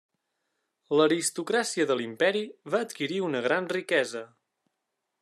L'aristocràcia 0.99 1.87
de 1.91 1.97
l'imperi 1.99 2.43
va 2.77 2.81
adquirir 2.87 3.21
una 3.29 3.45
gran 3.49 3.71
riquesa. 3.79 4.25